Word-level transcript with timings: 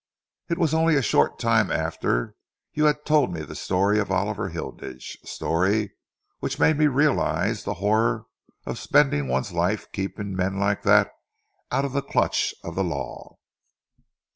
It 0.49 0.57
was 0.57 0.73
only 0.73 0.95
a 0.95 1.03
short 1.03 1.37
time 1.37 1.71
after 1.71 2.33
you 2.73 2.85
had 2.85 3.05
told 3.05 3.31
me 3.31 3.41
the 3.43 3.53
story 3.53 3.99
of 3.99 4.09
Oliver 4.11 4.49
Hilditch, 4.49 5.15
a 5.23 5.27
story 5.27 5.93
which 6.39 6.57
made 6.57 6.79
me 6.79 6.87
realise 6.87 7.61
the 7.65 7.75
horror 7.75 8.25
of 8.65 8.79
spending 8.79 9.27
one's 9.27 9.51
life 9.51 9.85
keeping 9.91 10.35
men 10.35 10.57
like 10.59 10.81
that 10.81 11.11
out 11.71 11.85
of 11.85 11.91
the 11.93 12.01
clutch 12.01 12.51
of 12.63 12.73
the 12.73 12.83
law." 12.83 13.37